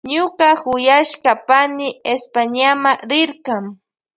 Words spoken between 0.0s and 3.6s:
Ñuka kuyashka pani Españama rirka.